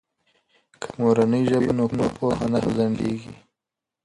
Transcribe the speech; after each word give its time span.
که 0.81 0.87
مورنۍ 0.99 1.43
ژبه 1.49 1.71
وي 1.73 1.73
نو 1.97 2.07
پوهه 2.15 2.45
نه 2.53 2.59
ځنډیږي. 2.75 3.33